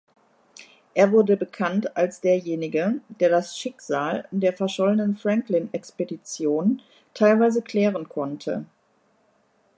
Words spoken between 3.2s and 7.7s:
das Schicksal der verschollenen Franklin-Expedition teilweise